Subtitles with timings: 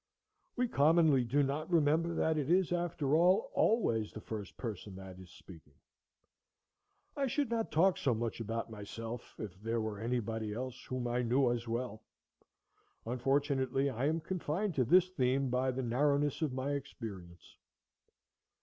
[0.55, 5.19] We commonly do not remember that it is, after all, always the first person that
[5.19, 5.75] is speaking.
[7.15, 11.21] I should not talk so much about myself if there were anybody else whom I
[11.21, 12.01] knew as well.
[13.05, 17.57] Unfortunately, I am confined to this theme by the narrowness of my experience.